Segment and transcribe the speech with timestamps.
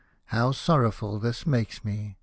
[0.25, 2.17] How sorrowful this makes me!